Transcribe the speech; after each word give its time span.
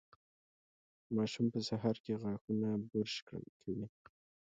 ماشوم 1.15 1.45
په 1.53 1.59
سهار 1.69 1.95
کې 2.03 2.19
غاښونه 2.21 2.69
برش 2.91 3.15
کوي. 3.65 3.87